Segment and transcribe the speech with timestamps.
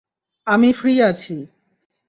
[0.47, 1.35] আমি ফ্রি আছি।